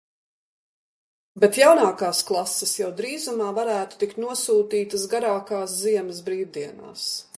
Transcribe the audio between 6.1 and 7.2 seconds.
brīvdienās.